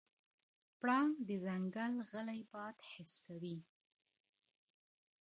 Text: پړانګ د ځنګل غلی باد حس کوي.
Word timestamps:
پړانګ 0.79 1.13
د 1.27 1.29
ځنګل 1.45 1.93
غلی 2.09 2.41
باد 2.51 2.77
حس 2.91 3.13
کوي. 3.25 3.57